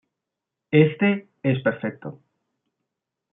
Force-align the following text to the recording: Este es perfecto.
Este 0.71 1.29
es 1.43 1.61
perfecto. 1.61 2.19